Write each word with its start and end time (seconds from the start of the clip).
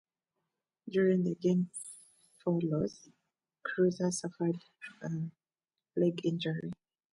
During 0.89 1.25
the 1.25 1.35
game 1.35 1.69
four 2.43 2.59
loss, 2.63 3.07
Crozier 3.61 4.09
suffered 4.09 4.57
a 5.03 5.09
leg 5.95 6.21
injury. 6.25 6.71